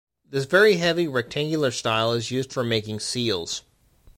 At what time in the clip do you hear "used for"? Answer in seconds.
2.31-2.63